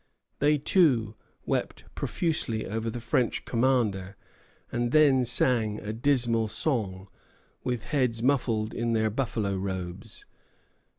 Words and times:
They, 0.39 0.57
too, 0.57 1.13
wept 1.45 1.85
profusely 1.93 2.65
over 2.65 2.89
the 2.89 2.99
French 2.99 3.45
commander, 3.45 4.15
and 4.71 4.91
then 4.91 5.23
sang 5.25 5.79
a 5.79 5.93
dismal 5.93 6.47
song, 6.47 7.07
with 7.63 7.83
heads 7.83 8.23
muffled 8.23 8.73
in 8.73 8.93
their 8.93 9.11
buffalo 9.11 9.55
robes. 9.57 10.25